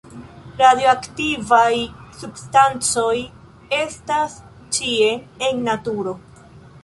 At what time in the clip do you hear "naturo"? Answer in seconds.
5.71-6.15